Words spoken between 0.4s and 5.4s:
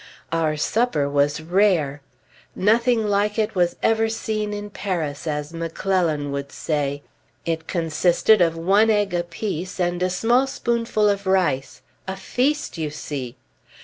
supper was rare. "Nothing like it was ever seen in Paris,"